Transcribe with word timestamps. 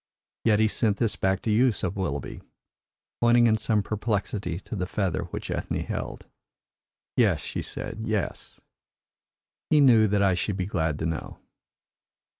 "Yet 0.43 0.57
he 0.59 0.67
sent 0.67 0.97
this 0.97 1.15
back 1.15 1.43
to 1.43 1.51
you," 1.51 1.71
said 1.71 1.95
Willoughby, 1.95 2.41
pointing 3.21 3.45
in 3.45 3.55
some 3.55 3.83
perplexity 3.83 4.59
to 4.61 4.75
the 4.75 4.87
feather 4.87 5.25
which 5.25 5.51
Ethne 5.51 5.81
held. 5.81 6.25
"Yes," 7.15 7.39
she 7.39 7.61
said, 7.61 7.99
"yes. 8.05 8.59
He 9.69 9.79
knew 9.79 10.07
that 10.07 10.23
I 10.23 10.33
should 10.33 10.57
be 10.57 10.65
glad 10.65 10.97
to 10.97 11.05
know." 11.05 11.37